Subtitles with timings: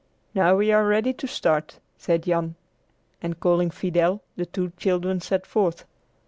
[0.33, 2.55] "Now we are ready to start," said Jan;
[3.21, 5.85] and, calling Fidel, the two children set forth.